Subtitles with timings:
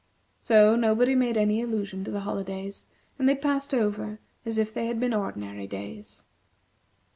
[0.39, 2.87] So nobody made any allusion to the holidays,
[3.19, 6.23] and they passed over as if they had been ordinary days.